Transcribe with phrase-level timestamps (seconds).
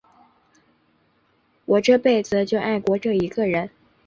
[1.65, 3.69] 我这辈子就爱过这一个人。